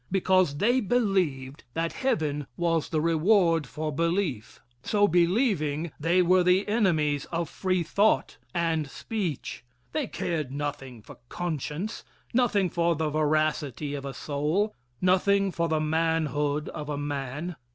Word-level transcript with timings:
Because 0.11 0.57
they 0.57 0.79
believed 0.79 1.63
that 1.75 1.93
heaven 1.93 2.47
was 2.57 2.89
the 2.89 2.99
reward 2.99 3.67
for 3.67 3.91
belief. 3.93 4.59
So 4.81 5.07
believing, 5.07 5.91
they 5.99 6.23
were 6.23 6.41
the 6.41 6.67
enemies 6.67 7.25
of 7.25 7.47
free 7.47 7.83
thought 7.83 8.37
and 8.51 8.89
speech 8.89 9.63
they 9.91 10.07
cared 10.07 10.51
nothing 10.51 11.03
for 11.03 11.19
conscience, 11.29 12.03
nothing 12.33 12.67
for 12.67 12.95
the 12.95 13.11
veracity 13.11 13.93
of 13.93 14.03
a 14.05 14.13
soul, 14.15 14.73
nothing 15.01 15.51
for 15.51 15.67
the 15.67 15.79
manhood 15.79 16.67
of 16.69 16.89
a 16.89 16.97
man. 16.97 17.55